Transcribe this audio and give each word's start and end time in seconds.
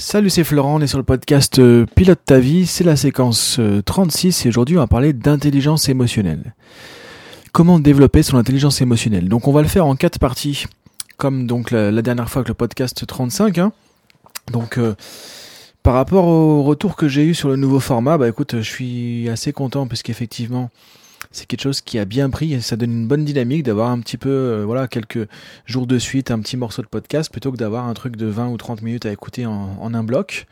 Salut, 0.00 0.30
c'est 0.30 0.44
Florent, 0.44 0.76
on 0.76 0.80
est 0.80 0.86
sur 0.86 0.98
le 0.98 1.04
podcast 1.04 1.58
euh, 1.58 1.84
Pilote 1.96 2.20
ta 2.24 2.38
vie, 2.38 2.66
c'est 2.66 2.84
la 2.84 2.94
séquence 2.94 3.60
36 3.84 4.42
euh, 4.42 4.44
et 4.44 4.48
aujourd'hui 4.48 4.76
on 4.76 4.80
va 4.80 4.86
parler 4.86 5.12
d'intelligence 5.12 5.88
émotionnelle. 5.88 6.54
Comment 7.50 7.80
développer 7.80 8.22
son 8.22 8.36
intelligence 8.36 8.80
émotionnelle? 8.80 9.28
Donc 9.28 9.48
on 9.48 9.52
va 9.52 9.60
le 9.60 9.66
faire 9.66 9.86
en 9.86 9.96
quatre 9.96 10.20
parties, 10.20 10.66
comme 11.16 11.48
donc 11.48 11.72
la, 11.72 11.90
dernière 12.00 12.30
fois 12.30 12.40
avec 12.40 12.48
le 12.48 12.54
podcast 12.54 13.04
35. 13.04 13.58
Hein. 13.58 13.72
Donc 14.52 14.78
euh, 14.78 14.94
par 15.82 15.94
rapport 15.94 16.28
au 16.28 16.62
retour 16.62 16.94
que 16.94 17.08
j'ai 17.08 17.24
eu 17.24 17.34
sur 17.34 17.48
le 17.48 17.56
nouveau 17.56 17.80
format, 17.80 18.18
bah 18.18 18.28
écoute, 18.28 18.54
je 18.58 18.70
suis 18.70 19.28
assez 19.28 19.52
content 19.52 19.88
puisqu'effectivement 19.88 20.70
c'est 21.30 21.46
quelque 21.46 21.62
chose 21.62 21.80
qui 21.80 21.98
a 21.98 22.04
bien 22.04 22.30
pris 22.30 22.54
et 22.54 22.60
ça 22.60 22.76
donne 22.76 22.92
une 22.92 23.08
bonne 23.08 23.24
dynamique 23.24 23.62
d'avoir 23.62 23.90
un 23.90 24.00
petit 24.00 24.16
peu, 24.16 24.28
euh, 24.28 24.64
voilà, 24.64 24.88
quelques 24.88 25.28
jours 25.66 25.86
de 25.86 25.98
suite, 25.98 26.30
un 26.30 26.40
petit 26.40 26.56
morceau 26.56 26.82
de 26.82 26.86
podcast 26.86 27.30
plutôt 27.30 27.52
que 27.52 27.56
d'avoir 27.56 27.86
un 27.86 27.94
truc 27.94 28.16
de 28.16 28.26
20 28.26 28.48
ou 28.48 28.56
30 28.56 28.82
minutes 28.82 29.06
à 29.06 29.12
écouter 29.12 29.46
en, 29.46 29.94
un 29.94 30.04
bloc. 30.04 30.46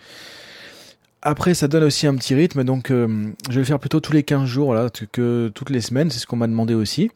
Après, 1.23 1.55
ça 1.55 1.67
donne 1.67 1.85
aussi 1.85 2.07
un 2.07 2.15
petit 2.15 2.35
rythme, 2.35 2.63
donc 2.63 2.91
euh, 2.91 3.33
je 3.49 3.55
vais 3.55 3.61
le 3.61 3.65
faire 3.65 3.81
plutôt 3.81 4.01
tous 4.01 4.13
les 4.13 4.23
15 4.23 4.47
jours, 4.47 4.75
là, 4.75 4.89
que 5.13 5.51
toutes 5.55 5.71
les 5.71 5.81
semaines, 5.81 6.11
c'est 6.11 6.19
ce 6.19 6.27
qu'on 6.27 6.37
m'a 6.37 6.47
demandé 6.47 6.75
aussi. 6.75 7.11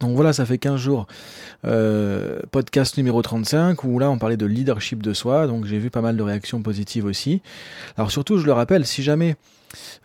Donc 0.00 0.16
voilà, 0.16 0.32
ça 0.32 0.44
fait 0.44 0.58
15 0.58 0.80
jours. 0.80 1.06
Euh, 1.64 2.40
podcast 2.50 2.96
numéro 2.96 3.22
35, 3.22 3.84
où 3.84 3.98
là 3.98 4.10
on 4.10 4.18
parlait 4.18 4.36
de 4.36 4.46
leadership 4.46 5.02
de 5.02 5.14
soi, 5.14 5.46
donc 5.46 5.64
j'ai 5.64 5.78
vu 5.78 5.90
pas 5.90 6.00
mal 6.00 6.16
de 6.16 6.22
réactions 6.22 6.62
positives 6.62 7.04
aussi. 7.04 7.42
Alors 7.96 8.10
surtout, 8.10 8.38
je 8.38 8.46
le 8.46 8.52
rappelle, 8.52 8.86
si 8.86 9.02
jamais 9.02 9.36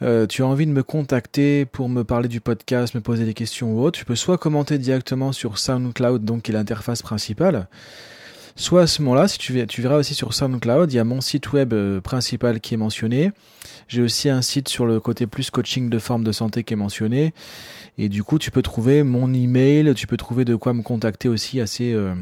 euh, 0.02 0.28
tu 0.28 0.44
as 0.44 0.46
envie 0.46 0.66
de 0.66 0.72
me 0.72 0.84
contacter 0.84 1.66
pour 1.66 1.90
me 1.90 2.04
parler 2.04 2.30
du 2.30 2.40
podcast, 2.40 2.94
me 2.96 3.02
poser 3.02 3.26
des 3.26 3.34
questions 3.34 3.74
ou 3.74 3.84
autre, 3.84 3.98
tu 3.98 4.06
peux 4.06 4.16
soit 4.16 4.38
commenter 4.38 4.78
directement 4.78 5.32
sur 5.32 5.58
SoundCloud, 5.58 6.24
donc 6.24 6.44
qui 6.44 6.52
est 6.52 6.54
l'interface 6.54 7.02
principale, 7.02 7.68
soit 8.60 8.82
à 8.84 8.88
ce 8.88 9.02
moment-là, 9.02 9.28
si 9.28 9.38
tu, 9.38 9.54
verras 9.54 9.96
aussi 9.96 10.14
sur 10.14 10.34
SoundCloud, 10.34 10.92
il 10.92 10.96
y 10.96 11.00
a 11.00 11.04
mon 11.04 11.22
site 11.22 11.52
web 11.54 11.74
euh, 11.74 12.02
principal 12.02 12.60
qui 12.60 12.74
est 12.74 12.78
mentionné. 12.78 13.32
J'ai 13.88 14.02
aussi 14.02 14.30
un 14.30 14.42
site 14.42 14.70
sur 14.70 14.86
le 14.86 15.00
côté 15.00 15.28
plus 15.28 15.50
coaching 15.50 15.90
de 15.90 16.00
forme 16.00 16.24
de 16.24 16.32
santé 16.32 16.64
qui 16.64 16.74
est 16.74 16.78
mentionné. 16.78 17.34
Et 17.98 18.10
du 18.10 18.24
coup, 18.24 18.38
tu 18.38 18.52
peux 18.52 18.62
trouver 18.62 19.04
mon 19.04 19.34
email, 19.34 19.94
tu 19.96 20.08
peux 20.08 20.18
trouver 20.18 20.46
de 20.46 20.56
quoi 20.56 20.74
me 20.74 20.84
contacter 20.84 21.30
aussi 21.30 21.60
assez 21.60 21.94
euh, 21.94 22.14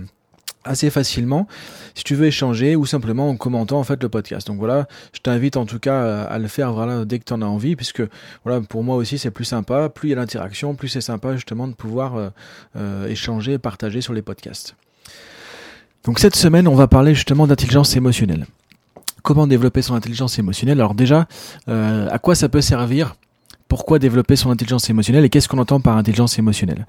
assez 0.64 0.90
facilement 0.90 1.48
si 1.96 2.04
tu 2.04 2.14
veux 2.16 2.26
échanger 2.26 2.76
ou 2.76 2.86
simplement 2.86 3.30
en 3.30 3.38
commentant 3.38 3.80
en 3.80 3.84
fait 3.84 4.02
le 4.02 4.10
podcast. 4.10 4.48
Donc 4.48 4.58
voilà, 4.58 4.88
je 5.14 5.20
t'invite 5.20 5.58
en 5.58 5.66
tout 5.66 5.80
cas 5.80 6.24
à, 6.24 6.40
le 6.40 6.48
faire 6.48 6.74
voilà 6.74 7.06
dès 7.06 7.20
que 7.20 7.26
tu 7.26 7.34
en 7.34 7.42
as 7.42 7.46
envie 7.46 7.76
puisque 7.76 8.04
voilà 8.44 8.62
pour 8.62 8.84
moi 8.84 8.96
aussi 8.96 9.18
c'est 9.18 9.32
plus 9.32 9.46
sympa, 9.46 9.90
plus 9.90 10.10
il 10.10 10.12
y 10.12 10.14
a 10.14 10.18
l'interaction, 10.18 10.76
plus 10.76 10.90
c'est 10.90 11.02
sympa 11.02 11.36
justement 11.36 11.68
de 11.68 11.74
pouvoir 11.74 12.32
euh, 12.76 13.08
échanger, 13.08 13.58
partager 13.58 14.02
sur 14.02 14.14
les 14.14 14.22
podcasts. 14.22 14.76
Donc 16.08 16.20
cette 16.20 16.38
semaine, 16.38 16.70
on 16.70 16.76
va 16.76 16.88
parler 16.88 17.14
justement 17.14 17.48
d'intelligence 17.48 17.98
émotionnelle. 17.98 18.48
Comment 19.24 19.46
développer 19.46 19.82
son 19.82 19.94
intelligence 19.94 20.40
émotionnelle? 20.40 20.80
Alors 20.80 20.96
déjà, 20.96 21.28
euh, 21.68 22.08
à 22.10 22.18
quoi 22.18 22.34
ça 22.34 22.48
peut 22.48 22.62
servir 22.62 23.18
pourquoi 23.68 24.00
développer 24.00 24.36
son 24.36 24.50
intelligence 24.50 24.90
émotionnelle 24.90 25.26
et 25.26 25.30
qu'est-ce 25.30 25.48
qu'on 25.48 25.58
entend 25.58 25.80
par 25.80 25.98
intelligence 25.98 26.40
émotionnelle. 26.40 26.86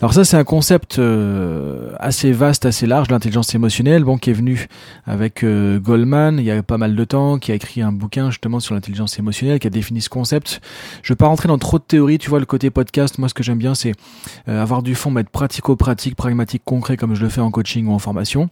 Alors 0.00 0.12
ça 0.12 0.24
c'est 0.24 0.36
un 0.36 0.44
concept 0.44 0.98
euh, 0.98 1.92
assez 1.98 2.32
vaste, 2.32 2.66
assez 2.66 2.86
large, 2.86 3.10
l'intelligence 3.10 3.54
émotionnelle, 3.54 4.04
bon 4.04 4.18
qui 4.18 4.30
est 4.30 4.34
venu 4.34 4.68
avec 5.06 5.44
euh, 5.44 5.78
Goldman 5.78 6.38
il 6.38 6.44
y 6.44 6.50
a 6.50 6.62
pas 6.62 6.78
mal 6.78 6.94
de 6.94 7.04
temps, 7.04 7.38
qui 7.38 7.52
a 7.52 7.54
écrit 7.54 7.82
un 7.82 7.92
bouquin 7.92 8.30
justement 8.30 8.60
sur 8.60 8.74
l'intelligence 8.74 9.18
émotionnelle, 9.18 9.58
qui 9.58 9.66
a 9.66 9.70
défini 9.70 10.00
ce 10.00 10.08
concept. 10.08 10.60
Je 11.02 11.12
vais 11.12 11.16
pas 11.16 11.26
rentrer 11.26 11.48
dans 11.48 11.58
trop 11.58 11.78
de 11.78 11.84
théories, 11.84 12.18
tu 12.18 12.28
vois 12.28 12.40
le 12.40 12.46
côté 12.46 12.70
podcast, 12.70 13.18
moi 13.18 13.28
ce 13.28 13.34
que 13.34 13.42
j'aime 13.42 13.58
bien 13.58 13.74
c'est 13.74 13.92
euh, 14.48 14.62
avoir 14.62 14.82
du 14.82 14.94
fond, 14.94 15.10
mettre 15.10 15.30
pratico-pratique, 15.30 16.16
pragmatique, 16.16 16.62
concret 16.64 16.96
comme 16.96 17.14
je 17.14 17.22
le 17.22 17.28
fais 17.28 17.40
en 17.40 17.50
coaching 17.50 17.86
ou 17.86 17.92
en 17.92 17.98
formation. 17.98 18.48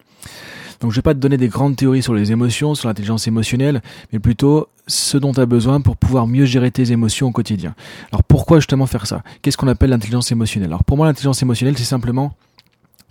Donc 0.81 0.91
je 0.91 0.95
vais 0.97 1.01
pas 1.01 1.13
te 1.13 1.19
donner 1.19 1.37
des 1.37 1.47
grandes 1.47 1.75
théories 1.75 2.03
sur 2.03 2.13
les 2.13 2.31
émotions, 2.31 2.75
sur 2.75 2.87
l'intelligence 2.87 3.27
émotionnelle, 3.27 3.81
mais 4.11 4.19
plutôt 4.19 4.67
ce 4.87 5.17
dont 5.17 5.31
tu 5.33 5.39
as 5.39 5.45
besoin 5.45 5.81
pour 5.81 5.97
pouvoir 5.97 6.27
mieux 6.27 6.45
gérer 6.45 6.71
tes 6.71 6.91
émotions 6.91 7.27
au 7.27 7.31
quotidien. 7.31 7.73
Alors 8.11 8.23
pourquoi 8.23 8.59
justement 8.59 8.85
faire 8.85 9.07
ça? 9.07 9.23
Qu'est-ce 9.41 9.57
qu'on 9.57 9.67
appelle 9.67 9.89
l'intelligence 9.89 10.31
émotionnelle? 10.31 10.69
Alors 10.69 10.83
pour 10.83 10.97
moi 10.97 11.07
l'intelligence 11.07 11.41
émotionnelle 11.41 11.77
c'est 11.77 11.83
simplement 11.83 12.33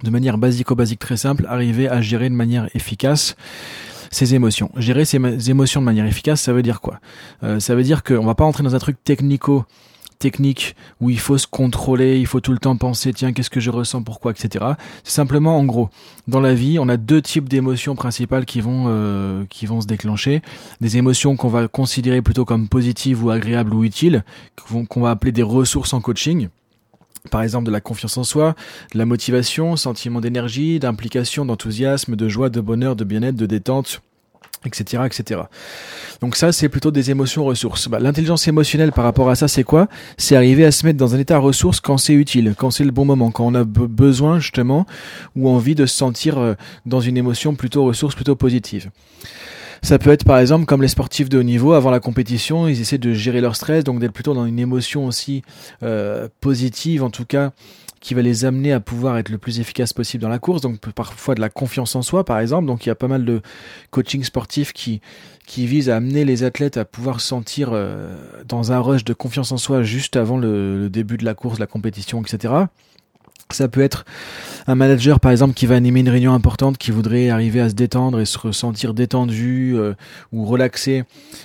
de 0.03 0.11
manière 0.11 0.39
basico-basique 0.39 0.99
très 0.99 1.17
simple, 1.17 1.47
arriver 1.49 1.89
à 1.89 2.01
gérer 2.01 2.29
de 2.29 2.35
manière 2.35 2.69
efficace 2.75 3.37
ses 4.11 4.35
émotions. 4.35 4.71
Gérer 4.77 5.05
ses 5.05 5.51
émotions 5.51 5.81
de 5.81 5.87
manière 5.87 6.07
efficace, 6.07 6.41
ça 6.41 6.53
veut 6.53 6.63
dire 6.63 6.81
quoi? 6.81 7.01
Euh, 7.43 7.59
Ça 7.59 7.75
veut 7.75 7.83
dire 7.83 8.05
qu'on 8.05 8.25
va 8.25 8.35
pas 8.35 8.45
rentrer 8.45 8.63
dans 8.63 8.75
un 8.75 8.79
truc 8.79 9.03
technico 9.03 9.65
technique 10.19 10.77
où 11.01 11.11
il 11.11 11.19
faut 11.19 11.39
se 11.39 11.47
contrôler, 11.47 12.19
il 12.19 12.27
faut 12.27 12.41
tout 12.41 12.53
le 12.53 12.59
temps 12.59 12.77
penser 12.77 13.13
tiens 13.13 13.33
qu'est-ce 13.33 13.51
que 13.51 13.61
je 13.61 13.71
ressens, 13.71 14.03
pourquoi, 14.03 14.33
etc. 14.33 14.65
C'est 15.03 15.15
simplement 15.15 15.59
en 15.59 15.65
gros 15.65 15.91
dans 16.27 16.41
la 16.41 16.55
vie 16.55 16.79
on 16.79 16.89
a 16.89 16.97
deux 16.97 17.21
types 17.21 17.49
d'émotions 17.49 17.95
principales 17.95 18.45
qui 18.45 18.61
vont 18.61 18.85
euh, 18.89 19.45
qui 19.51 19.67
vont 19.67 19.81
se 19.81 19.87
déclencher, 19.87 20.43
des 20.81 20.97
émotions 20.97 21.37
qu'on 21.37 21.49
va 21.49 21.69
considérer 21.69 22.23
plutôt 22.23 22.45
comme 22.45 22.69
positives 22.69 23.25
ou 23.25 23.31
agréables 23.31 23.75
ou 23.75 23.85
utiles, 23.85 24.25
qu'on 24.89 25.01
va 25.01 25.11
appeler 25.11 25.33
des 25.33 25.43
ressources 25.43 25.93
en 25.93 26.01
coaching. 26.01 26.49
Par 27.31 27.43
exemple 27.43 27.67
de 27.67 27.71
la 27.71 27.81
confiance 27.81 28.19
en 28.19 28.25
soi, 28.25 28.55
de 28.93 28.99
la 28.99 29.07
motivation, 29.07 29.77
sentiment 29.77 30.21
d'énergie, 30.21 30.79
d'implication, 30.79 31.47
d'enthousiasme, 31.47 32.17
de 32.17 32.29
joie, 32.29 32.51
de 32.51 32.61
bonheur, 32.61 32.97
de 32.97 33.05
bien-être, 33.05 33.37
de 33.37 33.47
détente, 33.47 34.03
etc., 34.67 35.03
etc. 35.07 35.41
Donc 36.21 36.37
ça, 36.37 36.53
c'est 36.53 36.69
plutôt 36.69 36.91
des 36.91 37.11
émotions 37.11 37.45
ressources. 37.45 37.89
Bah, 37.89 37.99
L'intelligence 38.01 38.49
émotionnelle 38.49 38.93
par 38.93 39.05
rapport 39.05 39.31
à 39.31 39.35
ça, 39.35 39.49
c'est 39.49 39.65
quoi? 39.65 39.89
C'est 40.17 40.37
arriver 40.37 40.65
à 40.65 40.71
se 40.71 40.87
mettre 40.87 40.99
dans 40.99 41.15
un 41.15 41.19
état 41.19 41.39
ressource 41.39 41.81
quand 41.81 41.99
c'est 41.99 42.15
utile, 42.15 42.55
quand 42.57 42.71
c'est 42.71 42.85
le 42.85 42.91
bon 42.91 43.05
moment, 43.05 43.31
quand 43.31 43.47
on 43.47 43.55
a 43.55 43.65
besoin 43.65 44.39
justement 44.39 44.87
ou 45.37 45.49
envie 45.49 45.75
de 45.75 45.87
se 45.87 45.97
sentir 45.97 46.39
euh, 46.39 46.55
dans 46.87 47.01
une 47.01 47.17
émotion 47.17 47.55
plutôt 47.55 47.85
ressource, 47.85 48.15
plutôt 48.15 48.37
positive. 48.37 48.91
Ça 49.83 49.99
peut 49.99 50.11
être 50.11 50.25
par 50.25 50.39
exemple 50.39 50.65
comme 50.65 50.81
les 50.81 50.89
sportifs 50.89 51.29
de 51.29 51.39
haut 51.39 51.43
niveau, 51.43 51.75
avant 51.75 51.91
la 51.91 52.01
compétition, 52.01 52.69
ils 52.69 52.81
essaient 52.81 52.97
de 52.97 53.13
gérer 53.13 53.43
leur 53.43 53.55
stress, 53.55 53.85
donc 53.85 54.01
d'être 54.01 54.13
plutôt 54.13 54.33
dans 54.33 54.47
une 54.47 54.59
émotion 54.59 55.07
aussi 55.07 55.43
euh, 55.83 56.29
positive, 56.41 57.05
en 57.05 57.11
tout 57.11 57.27
cas 57.27 57.53
qui 58.05 58.13
va 58.13 58.21
les 58.21 58.45
amener 58.45 58.71
à 58.71 58.81
pouvoir 58.81 59.17
être 59.17 59.31
le 59.31 59.39
plus 59.39 59.61
efficace 59.61 59.95
possible 59.95 60.21
dans 60.21 60.29
la 60.29 60.39
course. 60.39 60.61
Donc 60.61 60.79
parfois 60.79 61.35
de 61.35 61.41
la 61.41 61.49
confiance 61.49 61.97
en 61.97 62.03
soi, 62.03 62.23
par 62.23 62.39
exemple. 62.39 62.67
Donc 62.67 62.85
il 62.85 62.91
y 62.91 62.93
a 62.93 62.95
pas 62.95 63.09
mal 63.09 63.25
de 63.25 63.41
coaching 63.91 64.23
sportif 64.23 64.75
qui 64.75 65.01
qui 65.47 65.67
vise 65.67 65.89
à 65.89 65.97
amener 65.97 66.27
les 66.27 66.43
athlètes 66.43 66.77
à 66.77 66.85
pouvoir 66.85 67.21
sentir 67.21 67.71
euh, 67.73 68.15
dans 68.47 68.73
un 68.73 68.81
rush 68.81 69.05
de 69.05 69.15
confiance 69.15 69.53
en 69.53 69.57
soi 69.57 69.83
juste 69.83 70.17
avant 70.17 70.37
le, 70.37 70.89
début 70.91 71.17
de 71.17 71.25
la 71.25 71.35
course, 71.35 71.59
la 71.59 71.67
compétition, 71.67 72.21
etc. 72.21 72.53
Ça 73.51 73.69
peut 73.69 73.83
être 73.83 74.05
un 74.67 74.75
manager 74.75 75.21
par 75.21 75.31
exemple 75.31 75.55
qui 75.55 75.67
va 75.67 75.75
animer 75.75 76.01
une 76.01 76.09
réunion 76.09 76.33
importante, 76.33 76.79
qui 76.79 76.91
voudrait 76.91 77.29
arriver 77.29 77.61
à 77.61 77.69
se 77.69 77.75
détendre 77.75 78.21
et 78.21 78.25
se 78.25 78.39
ressentir 78.39 78.95
détendu 78.95 79.75
euh, 79.77 79.95
ou 80.33 80.45
relaxé, 80.47 81.05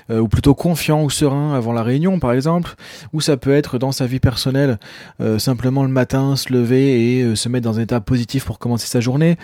euh, 0.09 0.19
ou 0.19 0.27
plutôt 0.27 0.55
confiant 0.55 1.03
ou 1.03 1.09
serein 1.09 1.53
avant 1.53 1.73
la 1.73 1.83
réunion 1.83 2.19
par 2.19 2.31
exemple. 2.31 2.75
Ou 3.13 3.21
ça 3.21 3.37
peut 3.37 3.53
être 3.53 3.77
dans 3.77 3.91
sa 3.91 4.05
vie 4.05 4.19
personnelle, 4.19 4.79
euh, 5.21 5.39
simplement 5.39 5.83
le 5.83 5.89
matin 5.89 6.35
se 6.35 6.53
lever 6.53 7.17
et 7.17 7.35
se 7.35 7.49
mettre 7.49 7.65
dans 7.65 7.79
un 7.79 7.83
état 7.83 7.99
positif 7.99 8.45
pour 8.45 8.59
commencer 8.59 8.87
sa 8.87 9.01
journée. 9.01 9.37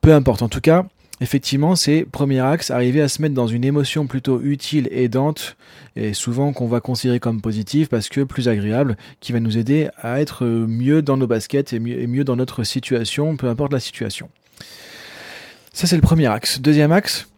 Peu 0.00 0.14
importe 0.14 0.42
en 0.42 0.48
tout 0.48 0.60
cas 0.60 0.86
effectivement, 1.20 1.76
c'est 1.76 2.04
premier 2.10 2.40
axe, 2.40 2.70
arriver 2.70 3.00
à 3.00 3.08
se 3.08 3.20
mettre 3.22 3.34
dans 3.34 3.46
une 3.46 3.64
émotion 3.64 4.06
plutôt 4.06 4.40
utile, 4.40 4.88
aidante, 4.92 5.56
et 5.96 6.14
souvent 6.14 6.52
qu'on 6.52 6.66
va 6.66 6.80
considérer 6.80 7.20
comme 7.20 7.40
positive 7.40 7.88
parce 7.88 8.08
que 8.08 8.22
plus 8.22 8.48
agréable, 8.48 8.96
qui 9.20 9.32
va 9.32 9.40
nous 9.40 9.58
aider 9.58 9.88
à 9.98 10.20
être 10.20 10.46
mieux 10.46 11.02
dans 11.02 11.16
nos 11.16 11.26
baskets 11.26 11.72
et 11.72 11.78
mieux, 11.80 12.24
dans 12.24 12.36
notre 12.36 12.64
situation, 12.64 13.36
peu 13.36 13.48
importe 13.48 13.72
la 13.72 13.80
situation. 13.80 14.28
Ça, 15.72 15.86
c'est 15.86 15.96
le 15.96 16.02
premier 16.02 16.26
axe. 16.26 16.60
Deuxième 16.60 16.92
axe, 16.92 17.28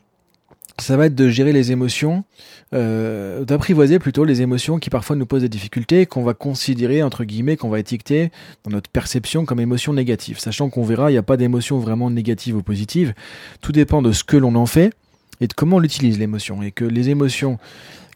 ça 0.79 0.97
va 0.97 1.07
être 1.07 1.15
de 1.15 1.29
gérer 1.29 1.53
les 1.53 1.73
émotions, 1.73 2.25
euh, 2.73 3.45
d'apprivoiser 3.45 3.99
plutôt 3.99 4.25
les 4.25 4.43
émotions 4.43 4.79
qui 4.79 4.91
parfois 4.91 5.17
nous 5.17 5.27
posent 5.27 5.43
des 5.43 5.49
difficultés, 5.49 6.07
qu'on 6.07 6.23
va 6.23 6.35
considérer, 6.35 7.03
entre 7.03 7.25
guillemets, 7.25 7.57
qu'on 7.57 7.69
va 7.69 7.79
étiqueter 7.79 8.31
dans 8.65 8.71
notre 8.71 8.91
perception 8.91 9.45
comme 9.45 9.61
émotions 9.61 9.93
négatives. 9.93 10.39
Sachant 10.39 10.71
qu'on 10.71 10.83
verra, 10.83 11.11
il 11.11 11.15
n'y 11.15 11.19
a 11.19 11.23
pas 11.23 11.37
d'émotion 11.37 11.79
vraiment 11.79 12.11
négative 12.11 12.57
ou 12.57 12.63
positive. 12.63 13.15
Tout 13.61 13.73
dépend 13.73 14.03
de 14.03 14.13
ce 14.13 14.25
que 14.25 14.37
l'on 14.37 14.55
en 14.55 14.67
fait 14.67 14.93
et 15.41 15.47
de 15.47 15.53
comment 15.53 15.77
on 15.77 15.81
l'utilise 15.81 16.19
l'émotion. 16.19 16.63
Et 16.63 16.71
que 16.71 16.85
les 16.85 17.09
émotions 17.09 17.59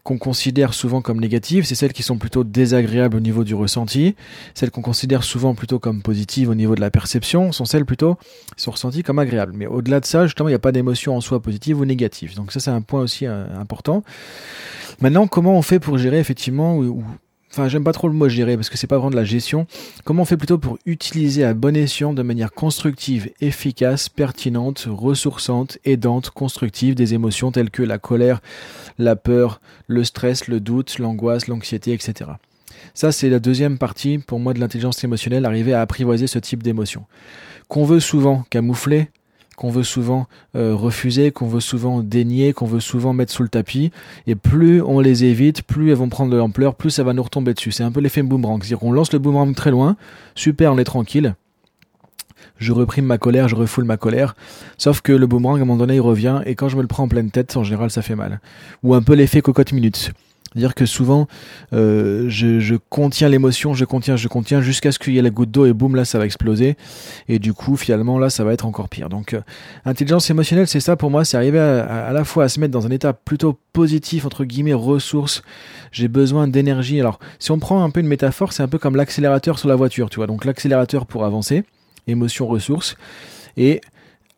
qu'on 0.05 0.19
considère 0.19 0.75
souvent 0.75 1.01
comme 1.01 1.19
négatives, 1.19 1.65
c'est 1.65 1.73
celles 1.73 1.91
qui 1.91 2.03
sont 2.03 2.19
plutôt 2.19 2.43
désagréables 2.43 3.17
au 3.17 3.19
niveau 3.19 3.43
du 3.43 3.55
ressenti. 3.55 4.15
Celles 4.53 4.69
qu'on 4.69 4.83
considère 4.83 5.23
souvent 5.23 5.55
plutôt 5.55 5.79
comme 5.79 6.03
positives 6.03 6.47
au 6.47 6.53
niveau 6.53 6.75
de 6.75 6.79
la 6.81 6.91
perception 6.91 7.51
sont 7.51 7.65
celles 7.65 7.85
plutôt 7.85 8.15
qui 8.55 8.63
sont 8.63 8.69
ressenties 8.69 9.01
comme 9.01 9.17
agréables. 9.17 9.53
Mais 9.55 9.65
au-delà 9.65 9.99
de 9.99 10.05
ça, 10.05 10.27
justement, 10.27 10.47
il 10.47 10.51
n'y 10.51 10.55
a 10.55 10.59
pas 10.59 10.71
d'émotion 10.71 11.17
en 11.17 11.21
soi 11.21 11.41
positive 11.41 11.79
ou 11.79 11.85
négative. 11.85 12.35
Donc 12.35 12.51
ça, 12.51 12.59
c'est 12.59 12.69
un 12.69 12.81
point 12.81 13.01
aussi 13.01 13.25
euh, 13.25 13.47
important. 13.59 14.03
Maintenant, 15.01 15.25
comment 15.25 15.57
on 15.57 15.63
fait 15.63 15.79
pour 15.79 15.97
gérer 15.97 16.19
effectivement 16.19 16.77
ou, 16.77 17.03
Enfin, 17.57 17.69
j'aime 17.69 17.85
pas 17.85 17.93
trop 17.93 18.09
le 18.09 18.13
mot 18.13 18.27
gérer 18.27 18.57
parce 18.57 18.69
que 18.69 18.75
c'est 18.75 18.85
pas 18.85 18.97
vraiment 18.97 19.11
de 19.11 19.15
la 19.15 19.23
gestion. 19.23 19.65
Comment 20.03 20.23
on 20.23 20.25
fait 20.25 20.35
plutôt 20.35 20.57
pour 20.57 20.77
utiliser 20.85 21.45
à 21.45 21.53
bon 21.53 21.77
escient 21.77 22.11
de 22.11 22.21
manière 22.21 22.51
constructive, 22.51 23.31
efficace, 23.39 24.09
pertinente, 24.09 24.89
ressourçante, 24.89 25.77
aidante, 25.85 26.31
constructive 26.31 26.95
des 26.95 27.13
émotions 27.13 27.53
telles 27.53 27.69
que 27.69 27.81
la 27.81 27.97
colère, 27.97 28.41
la 28.99 29.15
peur, 29.15 29.61
le 29.87 30.03
stress, 30.03 30.49
le 30.49 30.59
doute, 30.59 30.99
l'angoisse, 30.99 31.47
l'anxiété, 31.47 31.93
etc. 31.93 32.31
Ça, 32.93 33.13
c'est 33.13 33.29
la 33.29 33.39
deuxième 33.39 33.77
partie 33.77 34.17
pour 34.17 34.41
moi 34.41 34.53
de 34.53 34.59
l'intelligence 34.59 35.01
émotionnelle, 35.05 35.45
arriver 35.45 35.73
à 35.73 35.79
apprivoiser 35.79 36.27
ce 36.27 36.39
type 36.39 36.61
d'émotions. 36.61 37.05
Qu'on 37.69 37.85
veut 37.85 38.01
souvent 38.01 38.43
camoufler, 38.49 39.07
qu'on 39.55 39.69
veut 39.69 39.83
souvent 39.83 40.27
euh, 40.55 40.75
refuser, 40.75 41.31
qu'on 41.31 41.47
veut 41.47 41.59
souvent 41.59 42.01
dénier, 42.01 42.53
qu'on 42.53 42.65
veut 42.65 42.79
souvent 42.79 43.13
mettre 43.13 43.31
sous 43.31 43.43
le 43.43 43.49
tapis. 43.49 43.91
Et 44.27 44.35
plus 44.35 44.81
on 44.81 44.99
les 44.99 45.25
évite, 45.25 45.63
plus 45.63 45.89
elles 45.91 45.97
vont 45.97 46.09
prendre 46.09 46.31
de 46.31 46.37
l'ampleur, 46.37 46.75
plus 46.75 46.91
ça 46.91 47.03
va 47.03 47.13
nous 47.13 47.23
retomber 47.23 47.53
dessus. 47.53 47.71
C'est 47.71 47.83
un 47.83 47.91
peu 47.91 48.01
l'effet 48.01 48.21
boomerang. 48.21 48.61
C'est-à-dire 48.61 48.79
qu'on 48.79 48.91
lance 48.91 49.13
le 49.13 49.19
boomerang 49.19 49.53
très 49.55 49.71
loin, 49.71 49.95
super, 50.35 50.73
on 50.73 50.77
est 50.77 50.83
tranquille. 50.83 51.35
Je 52.57 52.71
reprime 52.71 53.05
ma 53.05 53.17
colère, 53.17 53.47
je 53.47 53.55
refoule 53.55 53.83
ma 53.83 53.97
colère. 53.97 54.35
Sauf 54.77 55.01
que 55.01 55.11
le 55.11 55.27
boomerang, 55.27 55.59
à 55.59 55.61
un 55.63 55.65
moment 55.65 55.77
donné, 55.77 55.95
il 55.95 56.01
revient, 56.01 56.41
et 56.45 56.55
quand 56.55 56.69
je 56.69 56.77
me 56.77 56.81
le 56.81 56.87
prends 56.87 57.03
en 57.03 57.07
pleine 57.07 57.31
tête, 57.31 57.57
en 57.57 57.63
général, 57.63 57.91
ça 57.91 58.01
fait 58.01 58.15
mal. 58.15 58.39
Ou 58.83 58.93
un 58.93 59.01
peu 59.01 59.13
l'effet 59.13 59.41
cocotte 59.41 59.73
minute. 59.73 60.11
C'est-à-dire 60.55 60.73
que 60.73 60.85
souvent, 60.85 61.27
euh, 61.73 62.29
je, 62.29 62.75
contiens 62.89 63.27
l'émotion, 63.27 63.73
je 63.73 63.83
contiens, 63.83 64.15
je 64.15 64.29
contiens, 64.29 64.61
jusqu'à 64.61 64.93
ce 64.93 64.99
qu'il 64.99 65.13
y 65.13 65.17
ait 65.17 65.21
la 65.21 65.29
goutte 65.29 65.51
d'eau 65.51 65.65
et 65.65 65.73
boum, 65.73 65.97
là, 65.97 66.05
ça 66.05 66.17
va 66.17 66.25
exploser. 66.25 66.77
Et 67.27 67.39
du 67.39 67.51
coup, 67.53 67.75
finalement, 67.75 68.17
là, 68.17 68.29
ça 68.29 68.45
va 68.45 68.53
être 68.53 68.65
encore 68.65 68.87
pire. 68.87 69.09
Donc, 69.09 69.33
euh, 69.33 69.41
intelligence 69.83 70.29
émotionnelle, 70.29 70.67
c'est 70.67 70.79
ça 70.79 70.95
pour 70.95 71.11
moi, 71.11 71.25
c'est 71.25 71.35
arriver 71.35 71.59
à, 71.59 72.07
à, 72.07 72.13
la 72.13 72.23
fois 72.23 72.45
à 72.45 72.49
se 72.49 72.61
mettre 72.61 72.71
dans 72.71 72.87
un 72.87 72.91
état 72.91 73.11
plutôt 73.11 73.59
positif, 73.73 74.25
entre 74.25 74.45
guillemets, 74.45 74.73
ressources. 74.73 75.43
J'ai 75.91 76.07
besoin 76.07 76.47
d'énergie. 76.47 77.01
Alors, 77.01 77.19
si 77.37 77.51
on 77.51 77.59
prend 77.59 77.83
un 77.83 77.89
peu 77.89 77.99
une 77.99 78.07
métaphore, 78.07 78.53
c'est 78.53 78.63
un 78.63 78.69
peu 78.69 78.77
comme 78.77 78.95
l'accélérateur 78.95 79.59
sur 79.59 79.67
la 79.67 79.75
voiture, 79.75 80.09
tu 80.09 80.17
vois. 80.17 80.27
Donc, 80.27 80.45
l'accélérateur 80.45 81.05
pour 81.05 81.25
avancer, 81.25 81.65
émotion, 82.07 82.47
ressources. 82.47 82.95
Et 83.57 83.81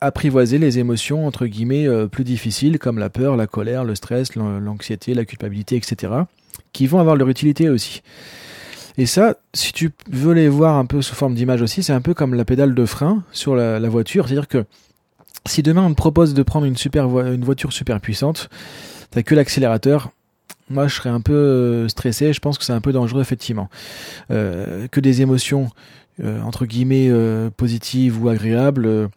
apprivoiser 0.02 0.58
les 0.58 0.80
émotions 0.80 1.26
entre 1.26 1.46
guillemets 1.48 1.88
euh, 1.88 2.08
plus 2.08 2.24
difficiles 2.24 2.80
comme 2.80 3.00
la 3.00 3.10
peur, 3.10 3.36
la 3.36 3.48
colère, 3.48 3.84
le 3.84 3.96
stress, 3.96 4.36
l'anxiété, 4.36 5.14
la 5.14 5.26
culpabilité, 5.26 5.76
etc. 5.76 6.14
qui 6.74 6.88
vont 6.88 7.00
avoir 7.00 7.16
leur 7.16 7.30
utilité 7.30 7.70
aussi. 7.70 8.02
Et 8.98 9.06
ça, 9.06 9.36
si 9.54 9.74
tu 9.74 9.92
veux 10.10 10.34
les 10.34 10.50
voir 10.50 10.76
un 10.76 10.86
peu 10.86 11.02
sous 11.02 11.14
forme 11.14 11.36
d'image 11.36 11.62
aussi, 11.62 11.84
c'est 11.84 11.94
un 11.94 12.02
peu 12.02 12.14
comme 12.14 12.34
la 12.34 12.46
pédale 12.46 12.74
de 12.74 12.86
frein 12.86 13.24
sur 13.32 13.56
la, 13.56 13.80
voiture. 13.90 14.28
C'est-à-dire 14.28 14.48
que 14.48 14.66
si 15.46 15.62
demain 15.62 15.84
on 15.84 15.92
te 15.92 15.96
propose 15.96 16.34
de 16.34 16.42
prendre 16.42 16.66
une, 16.66 16.76
une 16.76 17.46
voiture 17.46 17.72
super 17.72 18.02
puissante, 18.02 18.50
t'as 19.12 19.22
que 19.22 19.36
l'accélérateur, 19.36 20.12
moi 20.70 20.88
je 20.88 20.96
serais 20.96 21.10
un 21.10 21.22
peu 21.22 21.34
euh, 21.34 21.88
stressé, 21.88 22.34
je 22.34 22.40
pense 22.40 22.58
que 22.58 22.64
c'est 22.64 22.74
un 22.74 22.82
peu 22.82 22.92
dangereux 22.92 23.22
effectivement. 23.22 23.70
Euh, 24.32 24.88
que 24.88 25.00
des 25.00 25.22
émotions 25.22 25.70
euh, 26.24 26.42
entre 26.42 26.66
guillemets 26.66 27.12
positives 27.58 28.22
ou 28.22 28.30
agréables, 28.30 29.10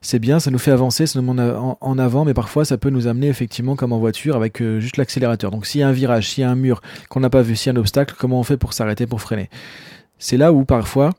c'est 0.00 0.18
bien, 0.18 0.40
ça 0.40 0.50
nous 0.50 0.58
fait 0.58 0.70
avancer, 0.70 1.06
ça 1.06 1.20
nous 1.20 1.32
met 1.32 1.42
en, 1.42 1.76
en, 1.80 1.98
avant, 1.98 2.24
mais 2.24 2.34
parfois 2.34 2.64
ça 2.64 2.78
peut 2.78 2.90
nous 2.90 3.06
amener 3.06 3.28
effectivement 3.28 3.76
comme 3.76 3.92
en 3.92 3.98
voiture 3.98 4.36
avec 4.36 4.62
juste 4.78 4.96
l'accélérateur. 4.96 5.50
Donc 5.50 5.66
s'il 5.66 5.80
y 5.80 5.84
a 5.84 5.88
un 5.88 5.92
virage, 5.92 6.30
s'il 6.30 6.42
y 6.42 6.44
a 6.44 6.50
un 6.50 6.56
mur 6.56 6.80
qu'on 7.08 7.20
n'a 7.20 7.30
pas 7.30 7.42
vu, 7.42 7.54
s'il 7.54 7.72
y 7.72 7.76
a 7.76 7.78
un 7.78 7.80
obstacle, 7.80 8.14
comment 8.18 8.40
on 8.40 8.44
fait 8.44 8.56
pour 8.56 8.72
s'arrêter, 8.72 9.06
pour 9.06 9.20
freiner? 9.20 9.50
C'est 10.18 10.36
là 10.36 10.52
où 10.52 10.64
parfois 10.64 11.10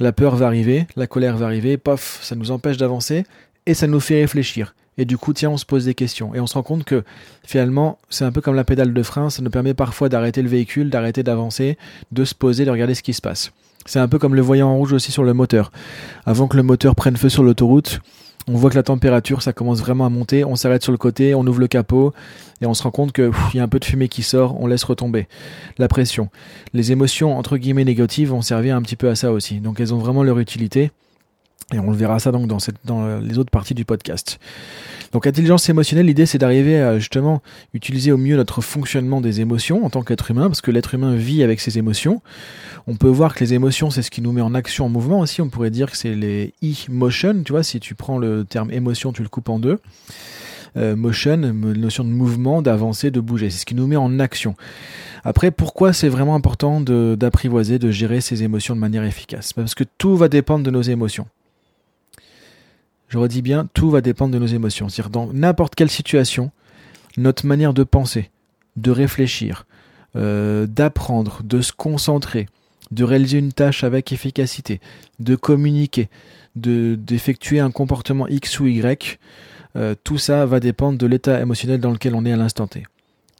la 0.00 0.12
peur 0.12 0.36
va 0.36 0.46
arriver, 0.46 0.86
la 0.96 1.06
colère 1.06 1.36
va 1.36 1.46
arriver, 1.46 1.76
pof, 1.76 2.20
ça 2.22 2.34
nous 2.34 2.50
empêche 2.50 2.76
d'avancer 2.76 3.24
et 3.66 3.74
ça 3.74 3.86
nous 3.86 4.00
fait 4.00 4.20
réfléchir. 4.20 4.74
Et 4.98 5.04
du 5.04 5.16
coup, 5.16 5.32
tiens, 5.32 5.50
on 5.50 5.56
se 5.56 5.64
pose 5.64 5.84
des 5.84 5.94
questions. 5.94 6.34
Et 6.34 6.40
on 6.40 6.46
se 6.46 6.54
rend 6.54 6.62
compte 6.62 6.84
que 6.84 7.04
finalement, 7.44 7.98
c'est 8.10 8.24
un 8.24 8.32
peu 8.32 8.40
comme 8.40 8.56
la 8.56 8.64
pédale 8.64 8.92
de 8.92 9.02
frein, 9.02 9.30
ça 9.30 9.42
nous 9.42 9.50
permet 9.50 9.74
parfois 9.74 10.08
d'arrêter 10.08 10.42
le 10.42 10.48
véhicule, 10.48 10.90
d'arrêter 10.90 11.22
d'avancer, 11.22 11.78
de 12.12 12.24
se 12.24 12.34
poser, 12.34 12.64
de 12.64 12.70
regarder 12.70 12.94
ce 12.94 13.02
qui 13.02 13.14
se 13.14 13.22
passe. 13.22 13.52
C'est 13.86 14.00
un 14.00 14.08
peu 14.08 14.18
comme 14.18 14.34
le 14.34 14.42
voyant 14.42 14.68
en 14.68 14.76
rouge 14.76 14.92
aussi 14.92 15.12
sur 15.12 15.24
le 15.24 15.32
moteur. 15.32 15.72
Avant 16.26 16.48
que 16.48 16.56
le 16.56 16.62
moteur 16.62 16.94
prenne 16.94 17.16
feu 17.16 17.28
sur 17.30 17.42
l'autoroute, 17.42 18.00
on 18.50 18.56
voit 18.56 18.70
que 18.70 18.76
la 18.76 18.82
température, 18.82 19.42
ça 19.42 19.52
commence 19.52 19.80
vraiment 19.80 20.06
à 20.06 20.08
monter. 20.08 20.44
On 20.44 20.56
s'arrête 20.56 20.82
sur 20.82 20.92
le 20.92 20.98
côté, 20.98 21.34
on 21.34 21.46
ouvre 21.46 21.60
le 21.60 21.68
capot 21.68 22.14
et 22.62 22.66
on 22.66 22.72
se 22.72 22.82
rend 22.82 22.90
compte 22.90 23.12
qu'il 23.12 23.30
y 23.54 23.60
a 23.60 23.62
un 23.62 23.68
peu 23.68 23.78
de 23.78 23.84
fumée 23.84 24.08
qui 24.08 24.22
sort. 24.22 24.58
On 24.60 24.66
laisse 24.66 24.84
retomber 24.84 25.28
la 25.76 25.86
pression. 25.86 26.30
Les 26.72 26.90
émotions 26.90 27.36
entre 27.36 27.58
guillemets 27.58 27.84
négatives 27.84 28.30
vont 28.30 28.40
servir 28.40 28.74
un 28.74 28.82
petit 28.82 28.96
peu 28.96 29.08
à 29.10 29.14
ça 29.14 29.32
aussi. 29.32 29.60
Donc 29.60 29.80
elles 29.80 29.92
ont 29.92 29.98
vraiment 29.98 30.22
leur 30.22 30.38
utilité. 30.38 30.90
Et 31.74 31.78
on 31.78 31.90
le 31.90 31.96
verra 31.96 32.18
ça 32.18 32.32
donc 32.32 32.46
dans, 32.46 32.58
cette, 32.58 32.76
dans 32.86 33.18
les 33.18 33.38
autres 33.38 33.50
parties 33.50 33.74
du 33.74 33.84
podcast. 33.84 34.38
Donc 35.12 35.26
intelligence 35.26 35.68
émotionnelle, 35.68 36.06
l'idée 36.06 36.24
c'est 36.24 36.38
d'arriver 36.38 36.80
à 36.80 36.98
justement 36.98 37.42
utiliser 37.74 38.10
au 38.10 38.16
mieux 38.16 38.36
notre 38.36 38.62
fonctionnement 38.62 39.20
des 39.20 39.40
émotions 39.40 39.84
en 39.84 39.90
tant 39.90 40.02
qu'être 40.02 40.30
humain, 40.30 40.48
parce 40.48 40.62
que 40.62 40.70
l'être 40.70 40.94
humain 40.94 41.14
vit 41.14 41.42
avec 41.42 41.60
ses 41.60 41.78
émotions. 41.78 42.22
On 42.86 42.96
peut 42.96 43.08
voir 43.08 43.34
que 43.34 43.40
les 43.40 43.52
émotions 43.54 43.90
c'est 43.90 44.02
ce 44.02 44.10
qui 44.10 44.22
nous 44.22 44.32
met 44.32 44.40
en 44.40 44.54
action, 44.54 44.86
en 44.86 44.88
mouvement 44.88 45.20
aussi. 45.20 45.42
On 45.42 45.48
pourrait 45.48 45.70
dire 45.70 45.90
que 45.90 45.96
c'est 45.96 46.14
les 46.14 46.54
e-motion, 46.62 47.42
tu 47.42 47.52
vois, 47.52 47.62
si 47.62 47.80
tu 47.80 47.94
prends 47.94 48.18
le 48.18 48.44
terme 48.44 48.70
émotion, 48.70 49.12
tu 49.12 49.22
le 49.22 49.28
coupes 49.28 49.48
en 49.50 49.58
deux. 49.58 49.78
Euh, 50.76 50.96
motion, 50.96 51.36
notion 51.36 52.04
de 52.04 52.10
mouvement, 52.10 52.60
d'avancer, 52.62 53.10
de 53.10 53.20
bouger. 53.20 53.48
C'est 53.50 53.60
ce 53.60 53.66
qui 53.66 53.74
nous 53.74 53.86
met 53.86 53.96
en 53.96 54.20
action. 54.20 54.54
Après, 55.24 55.50
pourquoi 55.50 55.94
c'est 55.94 56.08
vraiment 56.08 56.34
important 56.34 56.80
d'apprivoiser, 56.80 57.78
de, 57.78 57.86
de 57.86 57.92
gérer 57.92 58.20
ces 58.20 58.42
émotions 58.42 58.74
de 58.74 58.80
manière 58.80 59.04
efficace? 59.04 59.54
Parce 59.54 59.74
que 59.74 59.84
tout 59.96 60.16
va 60.16 60.28
dépendre 60.28 60.64
de 60.64 60.70
nos 60.70 60.82
émotions 60.82 61.26
je 63.08 63.18
redis 63.18 63.42
bien, 63.42 63.68
tout 63.74 63.90
va 63.90 64.00
dépendre 64.00 64.32
de 64.32 64.38
nos 64.38 64.46
émotions. 64.46 64.88
C'est-à-dire 64.88 65.10
dans 65.10 65.32
n'importe 65.32 65.74
quelle 65.74 65.90
situation, 65.90 66.50
notre 67.16 67.46
manière 67.46 67.74
de 67.74 67.84
penser, 67.84 68.30
de 68.76 68.90
réfléchir, 68.90 69.66
euh, 70.16 70.66
d'apprendre, 70.66 71.42
de 71.42 71.60
se 71.60 71.72
concentrer, 71.72 72.46
de 72.90 73.04
réaliser 73.04 73.38
une 73.38 73.52
tâche 73.52 73.84
avec 73.84 74.12
efficacité, 74.12 74.80
de 75.18 75.36
communiquer, 75.36 76.08
de 76.56 76.94
d'effectuer 76.94 77.60
un 77.60 77.70
comportement 77.70 78.26
X 78.28 78.60
ou 78.60 78.66
Y, 78.66 79.18
euh, 79.76 79.94
tout 80.02 80.18
ça 80.18 80.46
va 80.46 80.60
dépendre 80.60 80.98
de 80.98 81.06
l'état 81.06 81.40
émotionnel 81.40 81.80
dans 81.80 81.90
lequel 81.90 82.14
on 82.14 82.24
est 82.24 82.32
à 82.32 82.36
l'instant 82.36 82.66
T. 82.66 82.84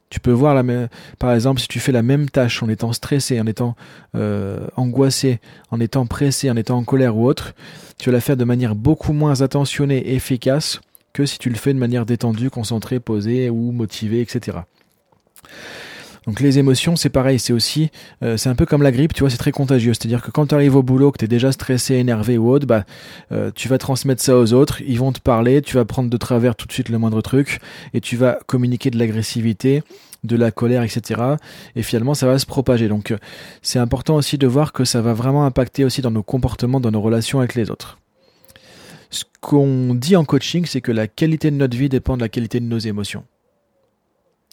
Tu 0.09 0.19
peux 0.19 0.31
voir, 0.31 0.55
la 0.55 0.63
même, 0.63 0.87
par 1.19 1.33
exemple, 1.33 1.61
si 1.61 1.67
tu 1.67 1.79
fais 1.79 1.91
la 1.91 2.01
même 2.01 2.29
tâche 2.29 2.63
en 2.63 2.69
étant 2.69 2.93
stressé, 2.93 3.39
en 3.39 3.45
étant 3.45 3.75
euh, 4.15 4.67
angoissé, 4.75 5.39
en 5.69 5.79
étant 5.79 6.07
pressé, 6.07 6.49
en 6.49 6.55
étant 6.55 6.77
en 6.77 6.83
colère 6.83 7.15
ou 7.15 7.27
autre, 7.27 7.53
tu 7.99 8.09
vas 8.09 8.13
la 8.13 8.21
faire 8.21 8.37
de 8.37 8.43
manière 8.43 8.75
beaucoup 8.75 9.13
moins 9.13 9.41
attentionnée 9.41 9.97
et 9.97 10.15
efficace 10.15 10.81
que 11.13 11.25
si 11.25 11.37
tu 11.37 11.49
le 11.49 11.55
fais 11.55 11.73
de 11.73 11.79
manière 11.79 12.05
détendue, 12.05 12.49
concentrée, 12.49 12.99
posée 12.99 13.49
ou 13.49 13.71
motivée, 13.71 14.21
etc. 14.21 14.59
Donc 16.29 16.41
les 16.41 16.59
émotions, 16.59 16.95
c'est 16.95 17.09
pareil, 17.09 17.39
c'est 17.39 17.53
aussi, 17.53 17.89
euh, 18.21 18.37
c'est 18.37 18.49
un 18.49 18.53
peu 18.53 18.67
comme 18.67 18.83
la 18.83 18.91
grippe, 18.91 19.15
tu 19.15 19.21
vois, 19.21 19.31
c'est 19.31 19.39
très 19.39 19.51
contagieux. 19.51 19.95
C'est-à-dire 19.95 20.21
que 20.21 20.29
quand 20.29 20.45
tu 20.45 20.53
arrives 20.53 20.75
au 20.75 20.83
boulot, 20.83 21.11
que 21.11 21.17
tu 21.17 21.25
es 21.25 21.27
déjà 21.27 21.51
stressé, 21.51 21.95
énervé 21.95 22.37
ou 22.37 22.51
autre, 22.51 22.67
bah, 22.67 22.83
euh, 23.31 23.49
tu 23.55 23.67
vas 23.67 23.79
transmettre 23.79 24.21
ça 24.21 24.37
aux 24.37 24.53
autres, 24.53 24.79
ils 24.83 24.99
vont 24.99 25.11
te 25.11 25.19
parler, 25.19 25.63
tu 25.63 25.75
vas 25.75 25.85
prendre 25.85 26.07
de 26.07 26.17
travers 26.17 26.55
tout 26.55 26.67
de 26.67 26.71
suite 26.71 26.89
le 26.89 26.99
moindre 26.99 27.23
truc, 27.23 27.57
et 27.95 27.99
tu 27.99 28.15
vas 28.15 28.37
communiquer 28.45 28.91
de 28.91 28.99
l'agressivité, 28.99 29.81
de 30.23 30.35
la 30.35 30.51
colère, 30.51 30.83
etc. 30.83 31.19
Et 31.75 31.81
finalement, 31.81 32.13
ça 32.13 32.27
va 32.27 32.37
se 32.37 32.45
propager. 32.45 32.89
Donc 32.89 33.09
euh, 33.09 33.17
c'est 33.63 33.79
important 33.79 34.15
aussi 34.15 34.37
de 34.37 34.45
voir 34.45 34.71
que 34.71 34.85
ça 34.85 35.01
va 35.01 35.15
vraiment 35.15 35.45
impacter 35.45 35.83
aussi 35.83 36.03
dans 36.03 36.11
nos 36.11 36.21
comportements, 36.21 36.79
dans 36.79 36.91
nos 36.91 37.01
relations 37.01 37.39
avec 37.39 37.55
les 37.55 37.71
autres. 37.71 37.97
Ce 39.09 39.23
qu'on 39.41 39.95
dit 39.95 40.15
en 40.15 40.25
coaching, 40.25 40.67
c'est 40.67 40.81
que 40.81 40.91
la 40.91 41.07
qualité 41.07 41.49
de 41.49 41.55
notre 41.55 41.75
vie 41.75 41.89
dépend 41.89 42.17
de 42.17 42.21
la 42.21 42.29
qualité 42.29 42.59
de 42.59 42.65
nos 42.65 42.77
émotions. 42.77 43.23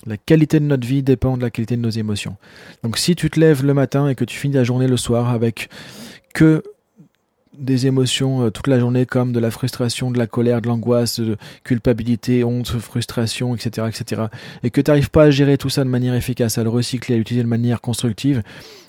La 0.06 0.16
qualité 0.16 0.60
de 0.60 0.64
notre 0.64 0.86
vie 0.86 1.02
dépend 1.02 1.36
de 1.36 1.42
la 1.42 1.50
qualité 1.50 1.76
de 1.76 1.82
nos 1.82 1.90
émotions. 1.90 2.36
Donc 2.82 2.96
si 2.96 3.16
tu 3.16 3.28
te 3.28 3.40
lèves 3.40 3.64
le 3.64 3.74
matin 3.74 4.08
et 4.08 4.14
que 4.14 4.24
tu 4.24 4.38
finis 4.38 4.54
la 4.54 4.64
journée 4.64 4.86
le 4.86 4.96
soir 4.96 5.30
avec 5.30 5.68
que 6.34 6.62
des 7.58 7.86
émotions 7.86 8.46
euh, 8.46 8.50
toute 8.50 8.66
la 8.66 8.78
journée 8.78 9.06
comme 9.06 9.32
de 9.32 9.40
la 9.40 9.50
frustration, 9.50 10.10
de 10.10 10.18
la 10.18 10.26
colère, 10.26 10.60
de 10.60 10.68
l'angoisse, 10.68 11.20
de 11.20 11.36
culpabilité, 11.64 12.44
honte, 12.44 12.68
frustration, 12.68 13.54
etc., 13.54 13.88
etc., 13.88 14.22
et 14.62 14.70
que 14.70 14.80
tu 14.80 14.90
n'arrives 14.90 15.10
pas 15.10 15.24
à 15.24 15.30
gérer 15.30 15.58
tout 15.58 15.68
ça 15.68 15.84
de 15.84 15.88
manière 15.88 16.14
efficace, 16.14 16.58
à 16.58 16.62
le 16.62 16.70
recycler, 16.70 17.14
à 17.14 17.18
l'utiliser 17.18 17.42
de 17.42 17.48
manière 17.48 17.80
constructive, 17.80 18.42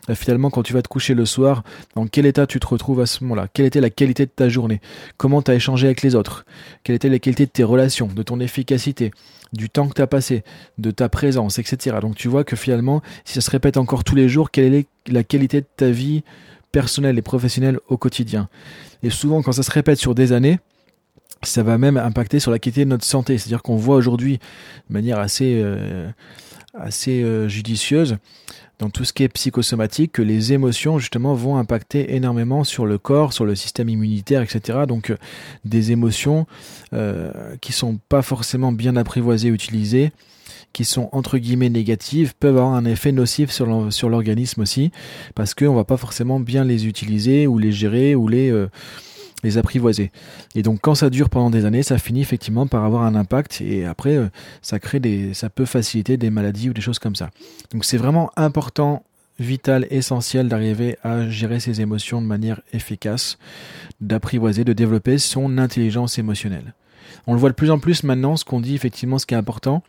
euh, 0.10 0.16
finalement, 0.16 0.50
quand 0.50 0.64
tu 0.64 0.74
vas 0.74 0.82
te 0.82 0.88
coucher 0.88 1.14
le 1.14 1.26
soir, 1.26 1.64
dans 1.96 2.08
quel 2.08 2.26
état 2.26 2.48
tu 2.48 2.60
te 2.60 2.68
retrouves 2.68 3.02
à 3.02 3.06
ce 3.06 3.24
moment-là? 3.24 3.48
Quelle 3.54 3.66
était 3.66 3.82
la 3.82 3.90
qualité 3.90 4.26
de 4.26 4.32
ta 4.32 4.50
journée? 4.50 4.82
Comment 5.18 5.42
tu 5.42 5.52
as 5.52 5.56
échangé 5.56 5.88
avec 5.88 6.02
les 6.02 6.16
autres? 6.16 6.46
Quelle 6.84 6.96
était 6.96 7.10
la 7.10 7.20
qualité 7.20 7.46
de 7.46 7.52
tes 7.52 7.64
relations, 7.64 8.08
de 8.08 8.24
ton 8.24 8.40
efficacité 8.40 9.12
du 9.54 9.70
temps 9.70 9.88
que 9.88 9.94
tu 9.94 10.02
as 10.02 10.08
passé, 10.08 10.44
de 10.78 10.92
ta 10.92 11.08
présence, 11.08 11.58
etc. 11.60 11.98
Donc 12.02 12.16
tu 12.16 12.28
vois 12.28 12.44
que 12.44 12.56
finalement, 12.56 13.02
si 13.24 13.36
ça 13.36 13.42
se 13.42 13.50
répète 13.50 13.78
encore 13.78 14.04
tous 14.04 14.16
les 14.16 14.28
jours, 14.28 14.52
quelle 14.52 14.74
est 14.74 14.88
la 15.08 15.24
qualité 15.24 15.62
de 15.62 15.68
ta 15.78 15.90
vie 15.90 16.24
personnelle 16.72 17.18
et 17.18 17.22
professionnelle 17.22 17.80
au 17.88 17.98
quotidien 17.98 18.50
Et 19.04 19.10
souvent, 19.10 19.42
quand 19.42 19.52
ça 19.52 19.64
se 19.64 19.72
répète 19.72 19.98
sur 19.98 20.16
des 20.16 20.32
années, 20.32 20.60
ça 21.44 21.64
va 21.64 21.78
même 21.78 21.98
impacter 21.98 22.40
sur 22.40 22.52
la 22.52 22.60
qualité 22.60 22.86
de 22.86 22.90
notre 22.90 23.06
santé. 23.06 23.38
C'est-à-dire 23.38 23.62
qu'on 23.62 23.76
voit 23.76 23.96
aujourd'hui, 23.96 24.40
de 24.90 24.94
manière 24.94 25.20
assez, 25.20 25.62
euh, 25.64 26.10
euh, 27.08 27.48
judicieuse, 27.48 28.18
dans 28.80 28.90
tout 28.90 29.06
ce 29.06 29.14
qui 29.14 29.24
est 29.24 29.30
psychosomatique, 29.30 30.12
que 30.14 30.22
les 30.22 30.54
émotions 30.54 31.00
justement 31.00 31.34
vont 31.34 31.58
impacter 31.58 32.16
énormément 32.16 32.64
sur 32.64 32.86
le 32.86 32.98
corps, 33.00 33.34
sur 33.34 33.46
le 33.46 33.56
système 33.56 33.90
immunitaire, 33.90 34.42
etc. 34.42 34.80
Donc 34.88 35.10
euh, 35.10 35.18
des 35.66 35.92
émotions 35.92 36.46
qui 37.60 37.74
sont 37.74 38.00
pas 38.08 38.22
forcément 38.22 38.72
bien 38.72 38.96
apprivoisées, 38.96 39.50
utilisées, 39.50 40.12
qui 40.78 40.86
sont 40.86 41.10
entre 41.12 41.40
guillemets 41.40 41.72
négatives, 41.72 42.36
peuvent 42.40 42.56
avoir 42.56 42.76
un 42.76 42.86
effet 42.86 43.12
nocif 43.12 43.50
sur 43.50 44.10
l'organisme 44.10 44.62
aussi, 44.62 44.92
parce 45.34 45.56
qu'on 45.56 45.74
va 45.74 45.86
pas 45.86 45.98
forcément 45.98 46.40
bien 46.40 46.64
les 46.64 46.86
utiliser 46.86 47.48
ou 47.48 47.58
les 47.58 47.72
gérer 47.72 48.14
ou 48.14 48.28
les 48.28 48.52
euh, 48.52 48.68
les 49.44 49.58
apprivoiser. 49.58 50.12
Et 50.54 50.62
donc 50.62 50.80
quand 50.80 50.94
ça 50.94 51.10
dure 51.10 51.32
pendant 51.32 51.50
des 51.50 51.66
années, 51.66 51.82
ça 51.82 51.98
finit 51.98 52.22
effectivement 52.22 52.68
par 52.68 52.86
avoir 52.86 53.02
un 53.02 53.16
impact 53.16 53.60
et 53.60 53.86
après 53.86 54.18
euh, 54.18 54.28
ça 54.62 54.78
crée 54.78 55.00
des 55.00 55.34
ça 55.34 55.50
peut 55.50 55.66
faciliter 55.66 56.16
des 56.16 56.30
maladies 56.30 56.70
ou 56.70 56.74
des 56.74 56.82
choses 56.82 57.00
comme 57.00 57.16
ça. 57.16 57.32
Donc 57.72 57.84
c'est 57.84 57.98
vraiment 57.98 58.30
important 58.36 59.02
vital, 59.40 59.88
essentiel 59.90 60.48
d'arriver 60.48 60.98
à 61.02 61.28
gérer 61.28 61.60
ses 61.60 61.82
émotions 61.82 62.22
de 62.22 62.28
manière 62.28 62.62
efficace, 62.72 63.40
d'apprivoiser, 64.00 64.64
de 64.64 64.74
développer 64.74 65.18
son 65.18 65.58
intelligence 65.58 66.20
émotionnelle. 66.20 66.76
On 67.26 67.34
le 67.34 67.40
voit 67.40 67.50
de 67.50 67.56
plus 67.56 67.72
en 67.72 67.80
plus 67.80 68.04
maintenant, 68.04 68.36
ce 68.38 68.46
qu'on 68.46 68.62
dit 68.62 68.76
effectivement, 68.76 69.18
ce 69.18 69.26
qui 69.26 69.34
est 69.34 69.38
important, 69.38 69.82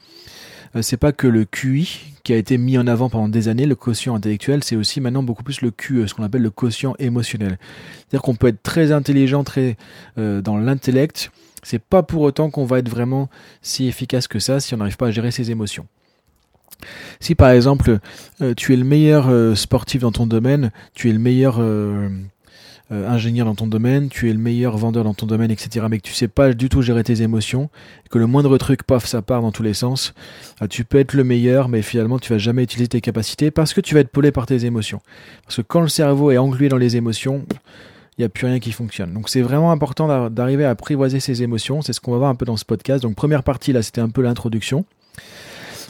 c'est 0.81 0.97
pas 0.97 1.13
que 1.13 1.27
le 1.27 1.45
QI 1.45 2.15
qui 2.25 2.33
a 2.33 2.37
été 2.37 2.59
mis 2.59 2.77
en 2.79 2.87
avant 2.87 3.09
pendant 3.09 3.29
des 3.29 3.49
années, 3.49 3.67
le 3.67 3.75
quotient 3.75 4.15
intellectuel, 4.15 4.63
c'est 4.63 4.77
aussi 4.77 5.01
maintenant 5.01 5.23
beaucoup 5.23 5.43
plus 5.43 5.63
le 5.63 5.71
QE, 5.71 6.07
ce 6.07 6.15
qu'on 6.15 6.23
appelle 6.23 6.43
le 6.43 6.51
quotient 6.51 6.95
émotionnel. 6.99 7.59
C'est-à-dire 7.97 8.23
qu'on 8.23 8.35
peut 8.35 8.49
être 8.49 8.63
très 8.63 8.93
intelligent, 8.93 9.45
très 9.45 9.77
euh, 10.19 10.43
dans 10.43 10.59
l'intellect, 10.59 11.31
c'est 11.63 11.79
pas 11.79 12.03
pour 12.03 12.23
autant 12.23 12.51
qu'on 12.51 12.65
va 12.65 12.79
être 12.79 12.89
vraiment 12.89 13.29
si 13.63 13.87
efficace 13.87 14.29
que 14.29 14.39
ça 14.39 14.61
si 14.61 14.75
on 14.75 14.79
n'arrive 14.79 14.97
pas 14.97 15.09
à 15.09 15.11
gérer 15.11 15.31
ses 15.31 15.51
émotions. 15.51 15.87
Si 17.19 17.35
par 17.35 17.51
exemple 17.51 17.99
euh, 18.43 18.55
tu 18.55 18.75
es 18.75 18.77
le 18.77 18.85
meilleur 18.85 19.57
sportif 19.57 20.03
dans 20.03 20.13
ton 20.13 20.27
domaine, 20.27 20.71
tu 20.95 21.09
es 21.09 21.13
le 21.13 21.19
meilleur 21.19 21.61
euh, 22.91 23.09
ingénieur 23.09 23.47
dans 23.47 23.55
ton 23.55 23.67
domaine, 23.67 24.09
tu 24.09 24.31
es 24.31 24.33
le 24.33 24.39
meilleur 24.39 24.77
vendeur 24.77 25.05
dans 25.05 25.15
ton 25.15 25.27
domaine, 25.27 25.51
etc. 25.51 25.87
Mais 25.91 25.99
que 25.99 26.03
tu 26.03 26.15
sais 26.15 26.29
pas 26.29 26.53
du 26.53 26.69
tout 26.69 26.81
gérer 26.81 27.05
tes 27.05 27.23
émotions, 27.23 27.69
que 28.11 28.19
le 28.19 28.27
moindre 28.27 28.57
truc, 28.57 28.83
paf, 28.83 29.05
ça 29.05 29.21
part 29.21 29.43
dans 29.43 29.53
tous 29.53 29.63
les 29.63 29.75
sens. 29.75 30.15
Euh, 30.63 30.67
tu 30.67 30.85
peux 30.85 30.99
être 30.99 31.13
le 31.13 31.25
meilleur, 31.25 31.69
mais 31.69 31.83
finalement 31.83 32.19
tu 32.19 32.33
vas 32.33 32.39
jamais 32.39 32.63
utiliser 32.63 32.89
tes 32.89 33.01
capacités 33.01 33.51
parce 33.51 33.75
que 33.75 33.81
tu 33.81 33.95
vas 33.95 34.01
être 34.01 34.11
polé 34.11 34.33
par 34.33 34.47
tes 34.47 34.65
émotions. 34.65 35.01
Parce 35.45 35.57
que 35.57 35.63
quand 35.63 35.81
le 35.81 35.89
cerveau 35.89 36.31
est 36.31 36.39
englué 36.39 36.69
dans 36.69 36.79
les 36.79 36.97
émotions, 36.97 37.45
il 38.17 38.23
n'y 38.23 38.25
a 38.25 38.29
plus 38.29 38.47
rien 38.47 38.59
qui 38.59 38.73
fonctionne. 38.73 39.13
Donc 39.13 39.29
c'est 39.29 39.43
vraiment 39.43 39.71
important 39.71 40.29
d'arriver 40.31 40.65
à 40.65 40.71
apprivoiser 40.71 41.21
ses 41.21 41.43
émotions. 41.43 41.83
C'est 41.83 41.93
ce 41.93 42.01
qu'on 42.01 42.13
va 42.13 42.19
voir 42.19 42.31
un 42.31 42.35
peu 42.35 42.47
dans 42.47 42.57
ce 42.57 42.65
podcast. 42.65 43.03
Donc 43.03 43.15
première 43.15 43.43
partie 43.43 43.73
là, 43.73 43.83
c'était 43.83 44.01
un 44.01 44.09
peu 44.09 44.23
l'introduction. 44.23 44.85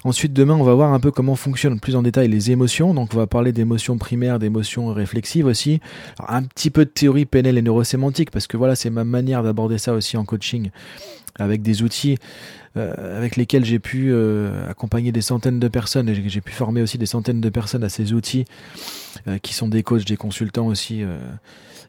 Ensuite, 0.04 0.32
demain, 0.32 0.54
on 0.54 0.62
va 0.62 0.74
voir 0.74 0.92
un 0.92 1.00
peu 1.00 1.10
comment 1.10 1.34
fonctionnent 1.34 1.80
plus 1.80 1.96
en 1.96 2.02
détail 2.02 2.28
les 2.28 2.50
émotions. 2.50 2.94
Donc, 2.94 3.10
on 3.14 3.16
va 3.16 3.26
parler 3.26 3.52
d'émotions 3.52 3.98
primaires, 3.98 4.38
d'émotions 4.38 4.92
réflexives 4.92 5.46
aussi. 5.46 5.80
un 6.26 6.42
petit 6.42 6.70
peu 6.70 6.84
de 6.84 6.90
théorie 6.90 7.26
PNL 7.26 7.58
et 7.58 7.62
neurosémantique, 7.62 8.30
parce 8.30 8.46
que 8.46 8.56
voilà, 8.56 8.76
c'est 8.76 8.90
ma 8.90 9.04
manière 9.04 9.42
d'aborder 9.42 9.78
ça 9.78 9.92
aussi 9.94 10.16
en 10.16 10.24
coaching, 10.24 10.70
avec 11.38 11.62
des 11.62 11.82
outils 11.82 12.18
euh, 12.76 13.16
avec 13.16 13.36
lesquels 13.36 13.64
j'ai 13.64 13.78
pu 13.78 14.10
euh, 14.10 14.70
accompagner 14.70 15.10
des 15.10 15.22
centaines 15.22 15.58
de 15.58 15.68
personnes 15.68 16.08
et 16.08 16.28
j'ai 16.28 16.40
pu 16.40 16.52
former 16.52 16.82
aussi 16.82 16.98
des 16.98 17.06
centaines 17.06 17.40
de 17.40 17.48
personnes 17.48 17.82
à 17.82 17.88
ces 17.88 18.12
outils, 18.12 18.44
euh, 19.26 19.38
qui 19.38 19.54
sont 19.54 19.68
des 19.68 19.82
coachs, 19.82 20.04
des 20.04 20.16
consultants 20.16 20.66
aussi 20.66 21.04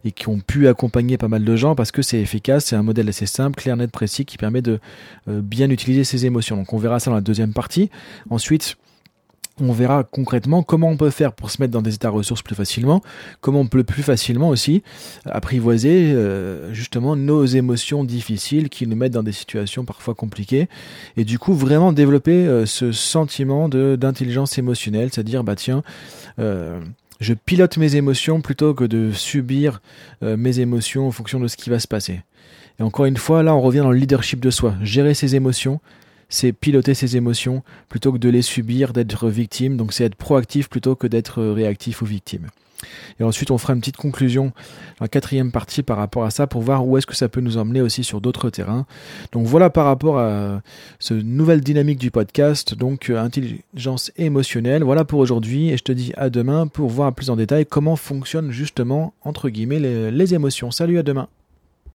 et 0.06 0.12
qui 0.12 0.30
ont 0.30 0.40
pu 0.40 0.68
accompagner 0.68 1.18
pas 1.18 1.28
mal 1.28 1.44
de 1.44 1.56
gens 1.56 1.76
parce 1.76 1.92
que 1.92 2.02
c'est 2.02 2.20
efficace, 2.20 2.66
c'est 2.66 2.76
un 2.76 2.84
modèle 2.84 3.10
assez 3.10 3.26
simple, 3.26 3.62
clair, 3.62 3.76
net, 3.76 3.92
précis 3.92 4.26
qui 4.26 4.38
permet 4.38 4.62
de 4.62 4.80
euh, 5.28 5.42
bien 5.42 5.70
utiliser 5.70 6.04
ses 6.04 6.26
émotions. 6.26 6.56
Donc 6.58 6.72
on 6.74 6.78
verra 6.78 7.00
ça 7.00 7.12
dans 7.12 7.16
la 7.16 7.22
deuxième 7.22 7.54
partie. 7.54 7.90
Ensuite, 8.30 8.78
on 9.62 9.72
verra 9.72 10.04
concrètement 10.04 10.64
comment 10.64 10.90
on 10.90 10.98
peut 10.98 11.10
faire 11.10 11.34
pour 11.34 11.52
se 11.52 11.62
mettre 11.62 11.74
dans 11.74 11.82
des 11.82 11.96
états 11.96 12.10
ressources 12.10 12.42
plus 12.42 12.56
facilement, 12.56 13.02
comment 13.42 13.62
on 13.62 13.68
peut 13.68 13.84
plus 13.84 14.04
facilement 14.04 14.50
aussi 14.50 14.84
apprivoiser 15.26 16.12
euh, 16.14 16.74
justement 16.74 17.16
nos 17.16 17.46
émotions 17.46 18.04
difficiles 18.04 18.70
qui 18.70 18.88
nous 18.88 18.96
mettent 18.96 19.14
dans 19.14 19.24
des 19.24 19.32
situations 19.32 19.86
parfois 19.86 20.16
compliquées 20.16 20.68
et 21.18 21.24
du 21.24 21.40
coup 21.40 21.54
vraiment 21.54 21.92
développer 21.94 22.46
euh, 22.46 22.66
ce 22.66 22.92
sentiment 22.92 23.70
d'intelligence 23.70 24.58
émotionnelle, 24.58 25.10
c'est-à-dire 25.12 25.44
bah 25.44 25.56
tiens 25.56 25.84
je 27.20 27.34
pilote 27.34 27.78
mes 27.78 27.96
émotions 27.96 28.42
plutôt 28.42 28.74
que 28.74 28.86
de 28.86 29.12
subir 29.12 29.82
euh, 30.24 30.38
mes 30.38 30.60
émotions 30.60 31.08
en 31.08 31.12
fonction 31.12 31.40
de 31.40 31.48
ce 31.48 31.58
qui 31.58 31.70
va 31.70 31.80
se 31.80 31.88
passer. 31.88 32.22
Et 32.80 32.84
encore 32.84 33.06
une 33.06 33.18
fois, 33.18 33.44
là, 33.44 33.54
on 33.54 33.62
revient 33.62 33.80
dans 33.80 33.92
le 33.92 33.98
leadership 33.98 34.40
de 34.40 34.50
soi. 34.50 34.76
Gérer 34.82 35.14
ses 35.14 35.36
émotions, 35.36 35.82
c'est 36.30 36.54
piloter 36.54 36.94
ses 36.94 37.18
émotions 37.18 37.64
plutôt 37.90 38.14
que 38.14 38.18
de 38.18 38.30
les 38.30 38.42
subir, 38.42 38.94
d'être 38.94 39.30
victime. 39.30 39.78
Donc 39.78 39.94
c'est 39.94 40.06
être 40.06 40.16
proactif 40.16 40.70
plutôt 40.70 40.96
que 40.96 41.08
d'être 41.08 41.44
réactif 41.44 42.02
ou 42.02 42.06
victime. 42.06 42.48
Et 43.20 43.24
ensuite, 43.24 43.52
on 43.52 43.58
fera 43.58 43.74
une 43.74 43.80
petite 43.80 43.98
conclusion, 43.98 44.54
la 45.02 45.08
quatrième 45.08 45.52
partie 45.52 45.84
par 45.84 45.98
rapport 45.98 46.24
à 46.24 46.30
ça, 46.30 46.48
pour 46.48 46.62
voir 46.62 46.88
où 46.88 46.98
est-ce 46.98 47.08
que 47.08 47.16
ça 47.16 47.28
peut 47.28 47.42
nous 47.42 47.58
emmener 47.58 47.82
aussi 47.82 48.04
sur 48.04 48.22
d'autres 48.22 48.50
terrains. 48.50 48.86
Donc 49.32 49.46
voilà 49.46 49.70
par 49.70 49.86
rapport 49.86 50.20
à 50.20 50.62
ce 51.00 51.14
nouvelle 51.14 51.62
dynamique 51.62 52.00
du 52.00 52.12
podcast, 52.12 52.76
donc 52.76 53.10
euh, 53.10 53.22
intelligence 53.22 54.12
émotionnelle. 54.18 54.84
Voilà 54.84 55.04
pour 55.04 55.20
aujourd'hui, 55.20 55.70
et 55.70 55.78
je 55.78 55.84
te 55.84 55.92
dis 55.92 56.14
à 56.16 56.30
demain 56.30 56.68
pour 56.68 56.90
voir 56.90 57.14
plus 57.14 57.30
en 57.30 57.36
détail 57.36 57.66
comment 57.66 57.96
fonctionnent 57.96 58.52
justement, 58.52 59.14
entre 59.24 59.50
guillemets, 59.50 59.80
les, 59.80 60.12
les 60.12 60.34
émotions. 60.34 60.72
Salut, 60.72 61.00
à 61.00 61.04
demain 61.04 61.28